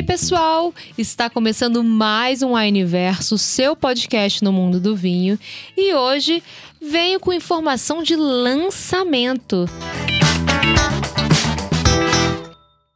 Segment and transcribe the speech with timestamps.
[0.00, 0.74] aí, pessoal?
[0.96, 5.38] Está começando mais um Universo, seu podcast no mundo do vinho.
[5.76, 6.42] E hoje
[6.80, 9.66] venho com informação de lançamento.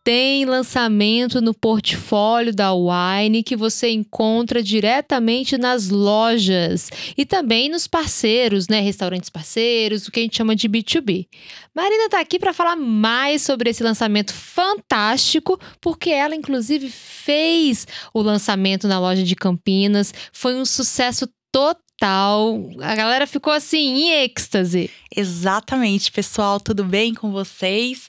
[0.04, 7.86] Tem lançamento no portfólio da Wine que você encontra diretamente nas lojas e também nos
[7.86, 11.26] parceiros, né, restaurantes parceiros, o que a gente chama de B2B.
[11.74, 18.20] Marina está aqui para falar mais sobre esse lançamento fantástico, porque ela inclusive fez o
[18.20, 22.70] lançamento na loja de Campinas, foi um sucesso total tal.
[22.82, 24.90] A galera ficou assim em êxtase.
[25.14, 28.08] Exatamente, pessoal, tudo bem com vocês?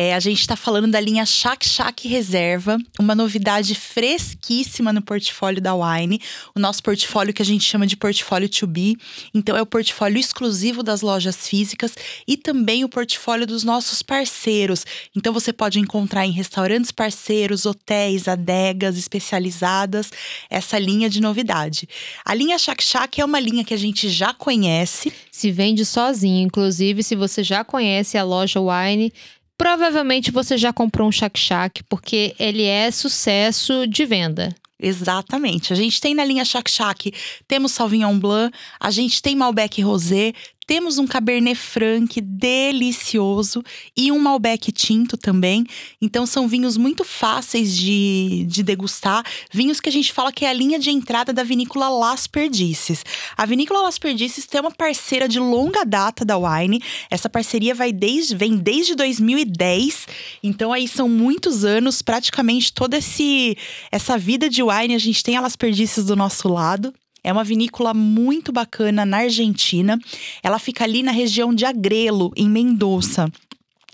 [0.00, 5.60] É, a gente está falando da linha Shack Shack Reserva, uma novidade fresquíssima no portfólio
[5.60, 6.20] da Wine,
[6.54, 8.96] o nosso portfólio que a gente chama de portfólio to be.
[9.34, 11.96] Então, é o portfólio exclusivo das lojas físicas
[12.28, 14.86] e também o portfólio dos nossos parceiros.
[15.16, 20.12] Então, você pode encontrar em restaurantes parceiros, hotéis, adegas especializadas
[20.48, 21.88] essa linha de novidade.
[22.24, 25.12] A linha Shack Shack é uma linha que a gente já conhece.
[25.32, 29.12] Se vende sozinha, inclusive, se você já conhece a loja Wine
[29.58, 34.54] Provavelmente você já comprou um Shack Shack, porque ele é sucesso de venda.
[34.80, 35.72] Exatamente.
[35.72, 37.12] A gente tem na linha Shack Shack,
[37.48, 40.32] temos Sauvignon Blanc, a gente tem Malbec Rosé,
[40.68, 43.64] temos um Cabernet Franc delicioso
[43.96, 45.64] e um Malbec tinto também.
[45.98, 49.24] Então são vinhos muito fáceis de, de degustar.
[49.50, 53.02] Vinhos que a gente fala que é a linha de entrada da vinícola Las Perdices.
[53.34, 56.82] A vinícola Las Perdices tem uma parceira de longa data da Wine.
[57.10, 60.06] Essa parceria vai desde, vem desde 2010.
[60.42, 63.56] Então aí são muitos anos, praticamente toda esse,
[63.90, 66.92] essa vida de wine a gente tem a Las Perdices do nosso lado.
[67.22, 69.98] É uma vinícola muito bacana na Argentina.
[70.42, 73.30] Ela fica ali na região de Agrelo, em Mendoza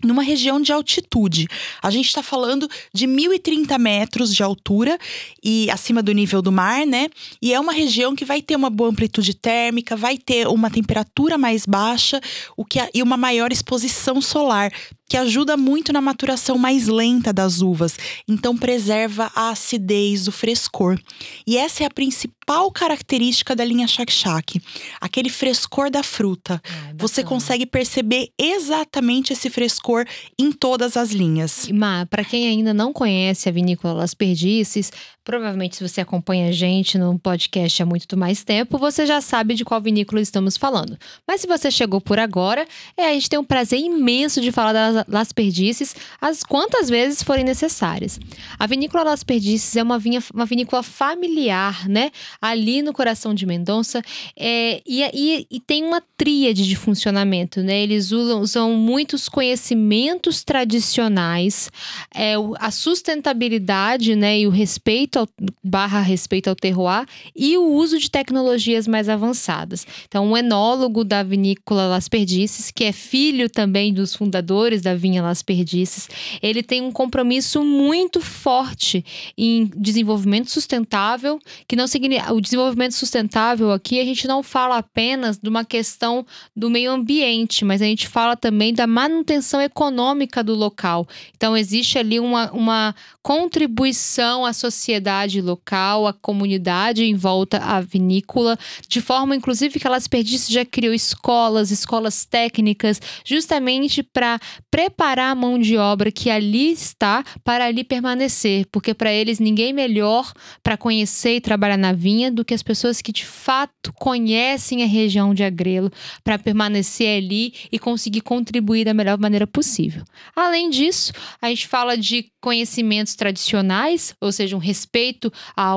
[0.04, 1.48] numa região de altitude.
[1.82, 4.98] A gente está falando de 1.030 metros de altura
[5.42, 7.08] e acima do nível do mar, né?
[7.40, 11.38] E é uma região que vai ter uma boa amplitude térmica, vai ter uma temperatura
[11.38, 12.20] mais baixa,
[12.56, 14.70] o que e uma maior exposição solar,
[15.08, 20.98] que ajuda muito na maturação mais lenta das uvas, então preserva a acidez, o frescor.
[21.46, 24.60] E essa é a principal característica da linha Shack,
[25.00, 26.60] aquele frescor da fruta.
[26.64, 30.06] Ah, Você consegue perceber exatamente esse frescor
[30.38, 31.68] em todas as linhas.
[31.70, 34.90] Ma, para quem ainda não conhece a vinícola Las Perdices,
[35.24, 39.54] Provavelmente, se você acompanha a gente no podcast há muito mais tempo, você já sabe
[39.54, 40.98] de qual vinícola estamos falando.
[41.26, 44.74] Mas se você chegou por agora, é, a gente tem um prazer imenso de falar
[44.74, 48.18] das Las Perdices as quantas vezes forem necessárias.
[48.58, 52.10] A vinícola Las Perdices é uma, vinha, uma vinícola familiar, né?
[52.40, 54.02] Ali no coração de Mendonça.
[54.36, 57.80] É, e, e, e, tem uma tríade de funcionamento, né?
[57.80, 61.70] Eles usam, usam muitos conhecimentos tradicionais,
[62.14, 64.38] é, a sustentabilidade, né?
[64.38, 65.28] E o respeito ao,
[65.62, 69.86] barra respeito ao terroir e o uso de tecnologias mais avançadas.
[70.06, 75.22] Então, um enólogo da vinícola Las Perdices, que é filho também dos fundadores da vinha
[75.22, 76.08] Las Perdices,
[76.42, 79.04] ele tem um compromisso muito forte
[79.36, 85.38] em desenvolvimento sustentável, que não significa o desenvolvimento sustentável aqui a gente não fala apenas
[85.38, 86.24] de uma questão
[86.54, 91.06] do meio ambiente, mas a gente fala também da manutenção econômica do local.
[91.36, 98.58] Então existe ali uma, uma contribuição à sociedade local, a comunidade em volta à vinícola,
[98.88, 104.38] de forma inclusive que elas perdissem já criou escolas, escolas técnicas, justamente para
[104.74, 109.72] preparar a mão de obra que ali está para ali permanecer, porque para eles ninguém
[109.72, 110.32] melhor
[110.64, 114.86] para conhecer e trabalhar na vinha do que as pessoas que de fato conhecem a
[114.86, 115.92] região de Agrelo
[116.24, 120.02] para permanecer ali e conseguir contribuir da melhor maneira possível.
[120.34, 125.76] Além disso, a gente fala de conhecimentos tradicionais, ou seja, um respeito à,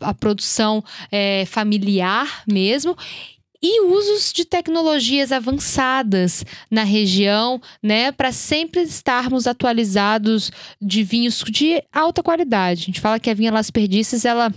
[0.00, 2.96] à produção é, familiar mesmo
[3.66, 11.82] e usos de tecnologias avançadas na região, né, para sempre estarmos atualizados de vinhos de
[11.90, 12.82] alta qualidade.
[12.82, 14.52] A gente fala que a vinha Las Perdices, ela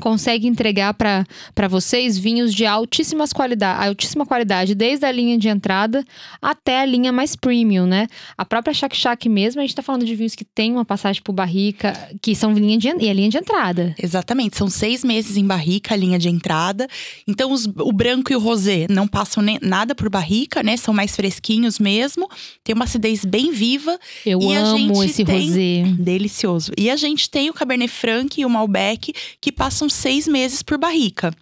[0.00, 6.04] consegue entregar para vocês vinhos de altíssimas qualidade, altíssima qualidade, desde a linha de entrada
[6.40, 8.06] até a linha mais premium, né?
[8.36, 11.22] A própria Shack Shack mesmo, a gente está falando de vinhos que tem uma passagem
[11.22, 13.94] por barrica, que são linha de, e a linha de entrada.
[14.00, 16.88] Exatamente, são seis meses em barrica, a linha de entrada.
[17.26, 20.76] Então, os, o branco e o rosé não passam nem, nada por barrica, né?
[20.76, 22.28] São mais fresquinhos mesmo.
[22.62, 23.98] Tem uma acidez bem viva.
[24.24, 25.82] Eu e amo esse tem, rosé.
[25.98, 26.72] Delicioso.
[26.76, 30.78] E a gente tem o Cabernet Franc e o Malbec, que passam seis meses por
[30.78, 31.32] barrica.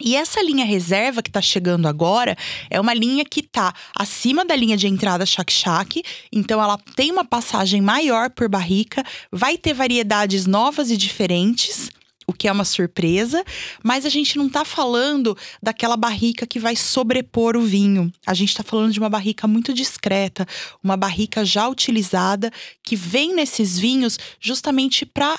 [0.00, 2.36] E essa linha reserva que está chegando agora
[2.68, 6.02] é uma linha que está acima da linha de entrada Shak
[6.32, 11.90] então ela tem uma passagem maior por barrica, vai ter variedades novas e diferentes
[12.26, 13.44] o que é uma surpresa,
[13.82, 18.12] mas a gente não está falando daquela barrica que vai sobrepor o vinho.
[18.26, 20.46] A gente está falando de uma barrica muito discreta,
[20.82, 22.50] uma barrica já utilizada
[22.82, 25.38] que vem nesses vinhos justamente para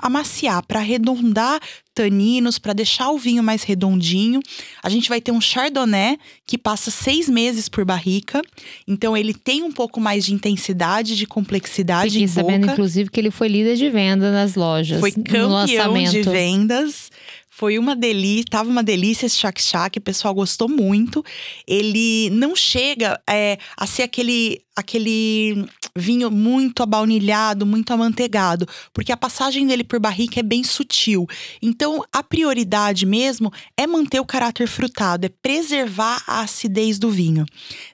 [0.00, 1.60] amaciar, para arredondar
[1.94, 4.40] taninos para deixar o vinho mais redondinho.
[4.82, 8.42] A gente vai ter um chardonnay que passa seis meses por barrica,
[8.86, 12.40] então ele tem um pouco mais de intensidade, de complexidade Fiquei em boca.
[12.40, 15.00] sabendo, inclusive, que ele foi líder de venda nas lojas.
[15.00, 17.10] Foi campeão de vendas.
[17.56, 21.24] Foi uma delícia, tava uma delícia esse Shak Shak, o pessoal gostou muito.
[21.68, 25.64] Ele não chega é, a ser aquele, aquele
[25.96, 31.28] vinho muito abaunilhado, muito amanteigado, porque a passagem dele por barrica é bem sutil.
[31.62, 37.46] Então, a prioridade mesmo é manter o caráter frutado, é preservar a acidez do vinho.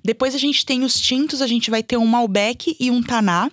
[0.02, 3.50] Depois a gente tem os tintos, a gente vai ter um Malbec e um Taná.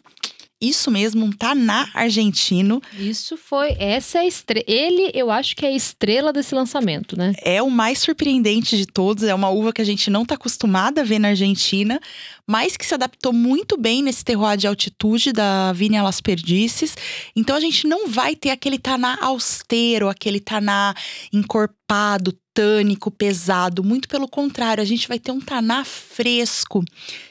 [0.60, 2.82] Isso mesmo, um Taná argentino.
[2.98, 3.76] Isso foi.
[3.80, 4.66] Essa é a estrela.
[4.68, 7.34] Ele, eu acho que é a estrela desse lançamento, né?
[7.44, 9.24] É o mais surpreendente de todos.
[9.24, 12.00] É uma uva que a gente não está acostumada a ver na Argentina,
[12.48, 16.96] mas que se adaptou muito bem nesse terroir de altitude da Vinia Las Perdices.
[17.36, 20.96] Então a gente não vai ter aquele Taná austero, aquele Taná
[21.32, 23.84] encorpado, tânico, pesado.
[23.84, 26.84] Muito pelo contrário, a gente vai ter um taná fresco.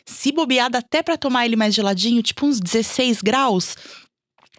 [0.04, 3.76] Se bobeado até para tomar ele mais geladinho, tipo uns 16 graus.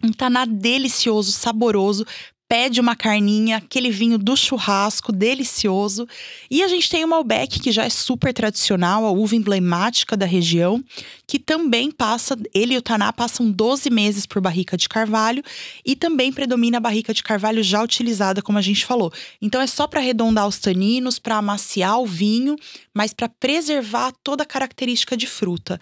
[0.04, 2.04] Um taná delicioso, saboroso,
[2.48, 6.08] pede uma carninha, aquele vinho do churrasco delicioso.
[6.50, 10.24] E a gente tem o Malbec, que já é super tradicional, a uva emblemática da
[10.24, 10.82] região,
[11.26, 15.42] que também passa, ele e o Taná passam 12 meses por barrica de carvalho
[15.84, 19.12] e também predomina a barrica de carvalho já utilizada, como a gente falou.
[19.42, 22.56] Então é só para arredondar os taninos, para amaciar o vinho,
[22.94, 25.78] mas para preservar toda a característica de fruta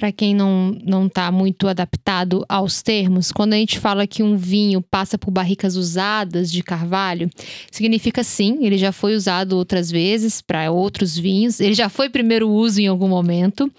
[0.00, 4.34] para quem não não está muito adaptado aos termos, quando a gente fala que um
[4.34, 7.28] vinho passa por barricas usadas de carvalho,
[7.70, 12.48] significa sim, ele já foi usado outras vezes para outros vinhos, ele já foi primeiro
[12.48, 13.70] uso em algum momento,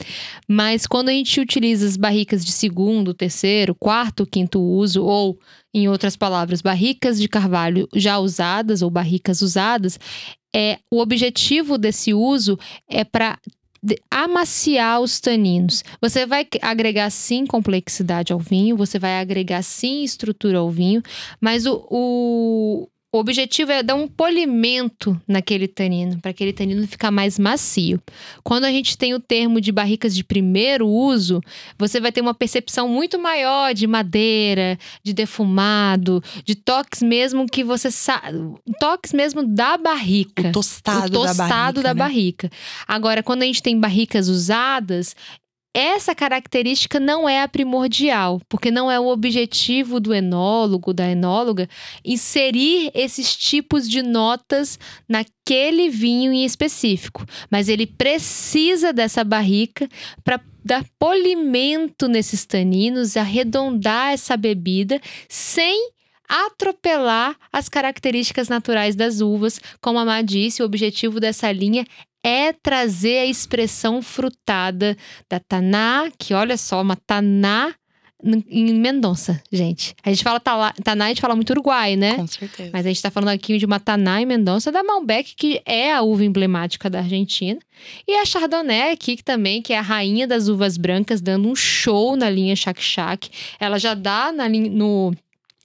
[0.47, 5.39] mas quando a gente utiliza as barricas de segundo, terceiro, quarto, quinto uso ou
[5.73, 9.99] em outras palavras, barricas de carvalho já usadas ou barricas usadas,
[10.55, 13.39] é o objetivo desse uso é para
[14.09, 15.83] amaciar os taninos.
[15.99, 21.01] Você vai agregar sim complexidade ao vinho, você vai agregar sim estrutura ao vinho,
[21.39, 27.11] mas o, o, o objetivo é dar um polimento naquele tanino, para aquele tanino ficar
[27.11, 28.01] mais macio.
[28.41, 31.41] Quando a gente tem o termo de barricas de primeiro uso,
[31.77, 37.65] você vai ter uma percepção muito maior de madeira, de defumado, de toques mesmo que
[37.65, 38.37] você sabe.
[38.79, 40.47] Toques mesmo da barrica.
[40.47, 41.99] O tostado, o tostado da, barrica, da né?
[41.99, 42.51] barrica.
[42.87, 45.17] Agora, quando a gente tem barricas usadas,
[45.73, 51.69] essa característica não é a primordial, porque não é o objetivo do enólogo, da enóloga,
[52.03, 54.77] inserir esses tipos de notas
[55.07, 57.25] naquele vinho em específico.
[57.49, 59.87] Mas ele precisa dessa barrica
[60.23, 65.91] para dar polimento nesses taninos, arredondar essa bebida sem
[66.27, 69.59] atropelar as características naturais das uvas.
[69.81, 71.85] Como a Má disse, o objetivo dessa linha
[72.23, 74.95] é trazer a expressão frutada
[75.29, 77.73] da Taná, que olha só, uma Taná
[78.47, 79.95] em Mendonça, gente.
[80.03, 82.15] A gente fala Taná, a gente fala muito Uruguai, né?
[82.15, 82.69] Com certeza.
[82.71, 85.91] Mas a gente tá falando aqui de uma Taná em Mendonça da Malbec, que é
[85.91, 87.59] a uva emblemática da Argentina.
[88.07, 91.55] E a Chardonnay aqui, que também, que é a rainha das uvas brancas, dando um
[91.55, 93.29] show na linha Chak Chak.
[93.59, 95.13] Ela já dá na, no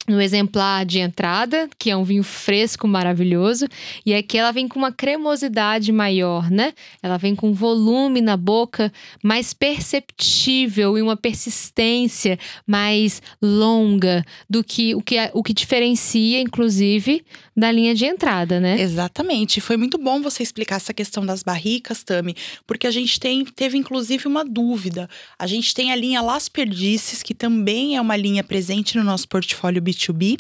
[0.09, 3.67] no exemplar de entrada, que é um vinho fresco maravilhoso,
[4.05, 6.73] e aqui ela vem com uma cremosidade maior, né?
[7.03, 14.95] Ela vem com volume na boca mais perceptível e uma persistência mais longa do que
[14.95, 17.25] o que, o que diferencia, inclusive,
[17.57, 18.81] da linha de entrada, né?
[18.81, 19.61] Exatamente.
[19.61, 22.37] Foi muito bom você explicar essa questão das barricas, Tami,
[22.67, 25.09] porque a gente tem, teve inclusive uma dúvida.
[25.39, 29.27] A gente tem a linha Las Perdices, que também é uma linha presente no nosso
[29.27, 30.37] portfólio B2B,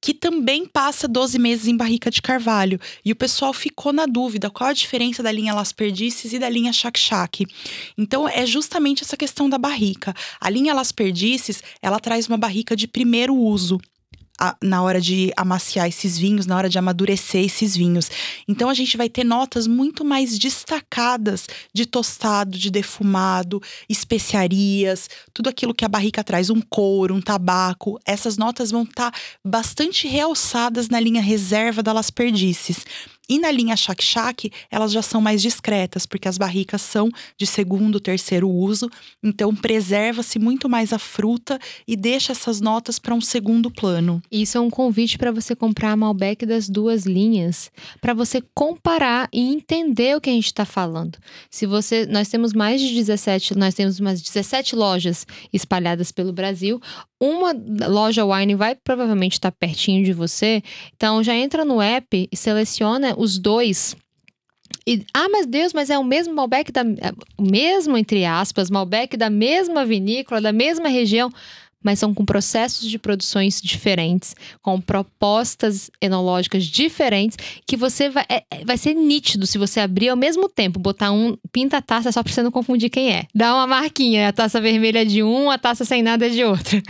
[0.00, 2.78] que também passa 12 meses em barrica de carvalho.
[3.04, 6.48] E o pessoal ficou na dúvida qual a diferença da linha Las Perdices e da
[6.48, 7.46] linha Chak Chak.
[7.98, 10.14] Então é justamente essa questão da barrica.
[10.38, 13.80] A linha Las Perdices, ela traz uma barrica de primeiro uso
[14.38, 18.10] a, na hora de amaciar esses vinhos, na hora de amadurecer esses vinhos.
[18.48, 25.48] Então a gente vai ter notas muito mais destacadas de tostado, de defumado, especiarias, tudo
[25.48, 27.98] aquilo que a barrica traz, um couro, um tabaco.
[28.04, 32.84] Essas notas vão estar tá bastante realçadas na linha reserva da Las Perdices.
[33.28, 37.46] E na linha Shak Shak, elas já são mais discretas, porque as barricas são de
[37.46, 38.90] segundo, terceiro uso,
[39.22, 44.22] então preserva-se muito mais a fruta e deixa essas notas para um segundo plano.
[44.30, 49.40] Isso é um convite para você comprar Malbec das duas linhas, para você comparar e
[49.40, 51.18] entender o que a gente está falando.
[51.50, 56.80] Se você, nós temos mais de 17, nós temos umas 17 lojas espalhadas pelo Brasil.
[57.24, 57.54] Uma
[57.88, 60.62] loja wine vai provavelmente estar tá pertinho de você,
[60.94, 63.96] então já entra no app e seleciona os dois
[64.86, 66.82] e, ah, mas Deus, mas é o mesmo Malbec da.
[66.82, 71.30] É, o mesmo, entre aspas, Malbec da mesma vinícola, da mesma região
[71.84, 77.36] mas são com processos de produções diferentes, com propostas enológicas diferentes,
[77.66, 81.12] que você vai, é, é, vai ser nítido se você abrir ao mesmo tempo, botar
[81.12, 83.26] um pinta a taça só para você não confundir quem é.
[83.34, 86.42] Dá uma marquinha, a taça vermelha é de um, a taça sem nada é de
[86.42, 86.82] outro.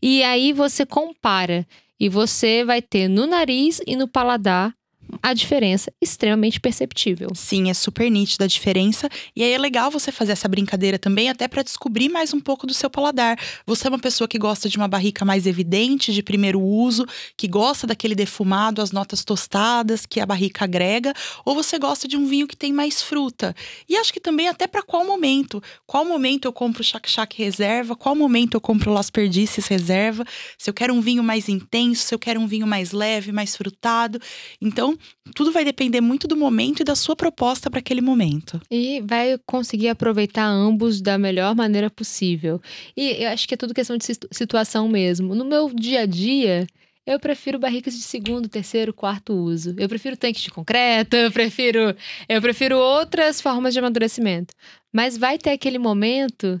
[0.00, 1.66] E aí você compara
[2.00, 4.72] e você vai ter no nariz e no paladar
[5.22, 7.30] a diferença extremamente perceptível.
[7.34, 9.08] Sim, é super nítida a diferença.
[9.34, 12.66] E aí é legal você fazer essa brincadeira também, até para descobrir mais um pouco
[12.66, 13.38] do seu paladar.
[13.66, 17.06] Você é uma pessoa que gosta de uma barrica mais evidente, de primeiro uso,
[17.36, 21.12] que gosta daquele defumado, as notas tostadas que a barrica agrega,
[21.44, 23.54] ou você gosta de um vinho que tem mais fruta.
[23.88, 25.62] E acho que também até para qual momento.
[25.86, 29.66] Qual momento eu compro o Chac Chac Reserva, qual momento eu compro o Las Perdices
[29.66, 30.24] Reserva,
[30.56, 33.56] se eu quero um vinho mais intenso, se eu quero um vinho mais leve, mais
[33.56, 34.20] frutado.
[34.60, 34.98] Então,
[35.34, 38.60] tudo vai depender muito do momento e da sua proposta para aquele momento.
[38.70, 42.60] E vai conseguir aproveitar ambos da melhor maneira possível.
[42.96, 45.34] E eu acho que é tudo questão de situação mesmo.
[45.34, 46.66] No meu dia a dia,
[47.06, 49.74] eu prefiro barricas de segundo, terceiro, quarto uso.
[49.78, 51.96] Eu prefiro tanques de concreto, eu prefiro,
[52.28, 54.54] eu prefiro outras formas de amadurecimento.
[54.92, 56.60] Mas vai ter aquele momento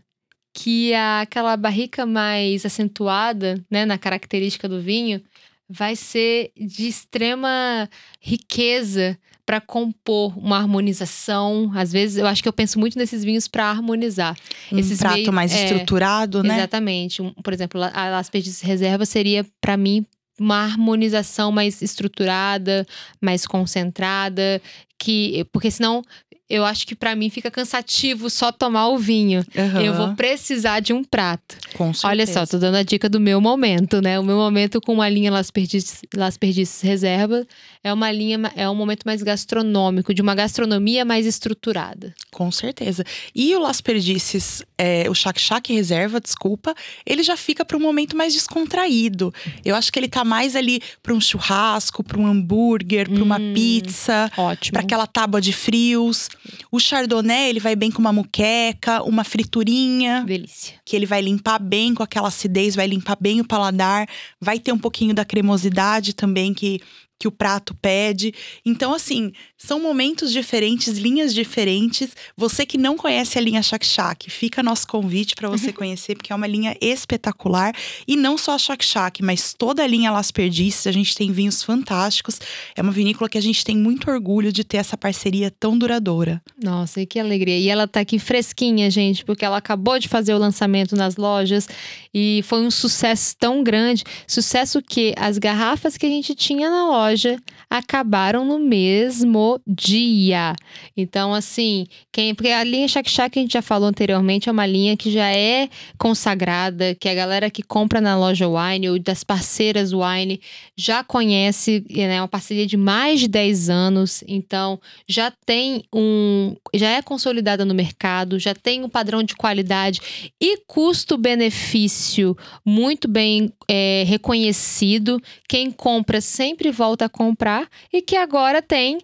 [0.54, 5.22] que aquela barrica mais acentuada, né, na característica do vinho,
[5.68, 7.88] vai ser de extrema
[8.20, 11.70] riqueza para compor uma harmonização.
[11.74, 14.36] Às vezes, eu acho que eu penso muito nesses vinhos para harmonizar.
[14.70, 16.58] Um Esses prato meio, mais é, estruturado, né?
[16.58, 17.22] Exatamente.
[17.42, 20.04] Por exemplo, a Las Perdices Reserva seria, para mim,
[20.38, 22.86] uma harmonização mais estruturada,
[23.20, 24.62] mais concentrada,
[24.98, 26.02] que porque senão
[26.48, 29.42] eu acho que para mim fica cansativo só tomar o vinho.
[29.54, 29.80] Uhum.
[29.82, 31.56] Eu vou precisar de um prato.
[31.74, 32.08] Com certeza.
[32.08, 34.18] Olha só, tô dando a dica do meu momento, né?
[34.18, 37.46] O meu momento com uma linha Las Perdices, Las Perdices Reserva
[37.84, 42.14] é uma linha, é um momento mais gastronômico, de uma gastronomia mais estruturada.
[42.30, 43.04] Com certeza.
[43.34, 46.74] E o Las Perdices, é, o Shack Shack Reserva, desculpa,
[47.04, 49.34] ele já fica para um momento mais descontraído.
[49.62, 53.38] Eu acho que ele tá mais ali para um churrasco, para um hambúrguer, para uma
[53.38, 54.30] hum, pizza,
[54.72, 56.30] para aquela tábua de frios.
[56.72, 60.24] O Chardonnay, ele vai bem com uma muqueca, uma friturinha.
[60.26, 60.74] Delícia.
[60.84, 64.08] Que ele vai limpar bem com aquela acidez, vai limpar bem o paladar,
[64.40, 66.80] vai ter um pouquinho da cremosidade também que
[67.18, 68.32] que o prato pede.
[68.64, 72.14] Então, assim, são momentos diferentes, linhas diferentes.
[72.36, 76.32] Você que não conhece a linha Shak Shak, fica nosso convite para você conhecer, porque
[76.32, 77.74] é uma linha espetacular.
[78.06, 80.86] E não só a Shak Shak, mas toda a linha Las Perdices.
[80.86, 82.38] A gente tem vinhos fantásticos.
[82.76, 86.40] É uma vinícola que a gente tem muito orgulho de ter essa parceria tão duradoura.
[86.62, 87.58] Nossa, e que alegria.
[87.58, 91.68] E ela tá aqui fresquinha, gente, porque ela acabou de fazer o lançamento nas lojas
[92.14, 94.04] e foi um sucesso tão grande.
[94.26, 97.38] Sucesso que as garrafas que a gente tinha na loja loja
[97.70, 100.54] acabaram no mesmo dia.
[100.96, 104.52] Então, assim, quem, porque a linha Shak Shak que a gente já falou anteriormente é
[104.52, 108.98] uma linha que já é consagrada, que a galera que compra na loja Wine ou
[108.98, 110.40] das parceiras Wine
[110.76, 116.56] já conhece, né, é uma parceria de mais de 10 anos, então já tem um,
[116.74, 120.00] já é consolidada no mercado, já tem um padrão de qualidade
[120.40, 125.20] e custo-benefício muito bem é, reconhecido.
[125.46, 128.98] Quem compra sempre volta volta a comprar e que agora tem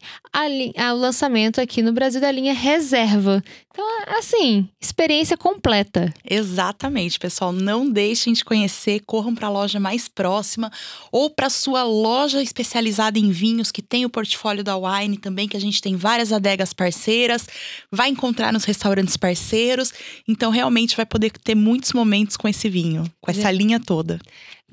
[0.92, 3.42] o lançamento aqui no Brasil da linha reserva.
[3.70, 3.84] Então,
[4.18, 6.12] assim, experiência completa.
[6.28, 7.52] Exatamente, pessoal.
[7.52, 10.70] Não deixem de conhecer, corram para a loja mais próxima
[11.10, 15.56] ou para sua loja especializada em vinhos que tem o portfólio da Wine também, que
[15.56, 17.46] a gente tem várias adegas parceiras,
[17.90, 19.92] vai encontrar nos restaurantes parceiros.
[20.26, 24.20] Então, realmente vai poder ter muitos momentos com esse vinho, com essa linha toda.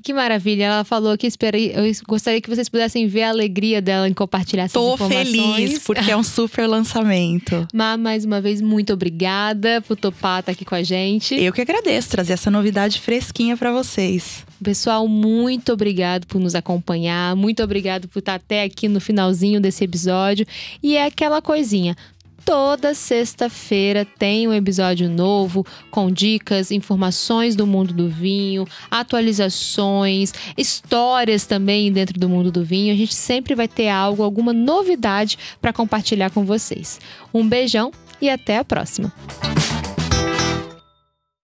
[0.02, 0.64] Que maravilha.
[0.64, 4.64] Ela falou que espera, eu gostaria que vocês pudessem ver a alegria dela em compartilhar
[4.64, 5.32] essas Tô informações.
[5.32, 7.66] Tô feliz, porque é um super lançamento.
[7.72, 11.34] Má, mais uma vez, muito obrigada por topar estar aqui com a gente.
[11.34, 14.44] Eu que agradeço trazer essa novidade fresquinha para vocês.
[14.62, 17.34] Pessoal, muito obrigado por nos acompanhar.
[17.34, 20.46] Muito obrigado por estar até aqui no finalzinho desse episódio.
[20.82, 21.96] E é aquela coisinha
[22.44, 31.46] toda sexta-feira tem um episódio novo com dicas, informações do mundo do vinho, atualizações, histórias
[31.46, 32.92] também dentro do mundo do vinho.
[32.92, 37.00] A gente sempre vai ter algo, alguma novidade para compartilhar com vocês.
[37.32, 39.12] Um beijão e até a próxima.